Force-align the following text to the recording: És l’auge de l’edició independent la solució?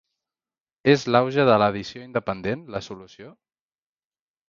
És 0.93 1.03
l’auge 1.09 1.45
de 1.51 1.59
l’edició 1.65 2.03
independent 2.09 2.67
la 2.77 2.85
solució? 2.91 3.33